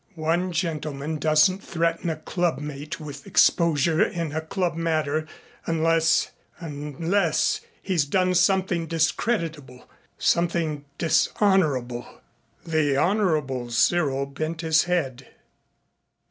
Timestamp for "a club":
2.09-2.57, 4.31-4.75